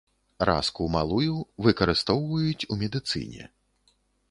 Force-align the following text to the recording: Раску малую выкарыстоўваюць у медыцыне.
Раску 0.49 0.87
малую 0.95 1.35
выкарыстоўваюць 1.67 2.67
у 2.73 2.81
медыцыне. 2.83 3.43